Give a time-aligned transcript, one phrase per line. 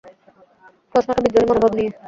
[0.91, 1.91] প্রশ্নটা বিদ্রোহী মনোভাব নিয়ে।